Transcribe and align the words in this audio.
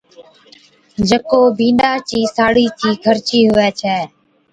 جڪو 1.09 1.39
بِينڏا 1.57 1.91
چِي 2.09 2.19
ساڙِي 2.35 2.65
چِي 2.79 2.89
خرچي 3.03 3.39
ھُوي 3.51 3.69
ڇَي 3.79 3.97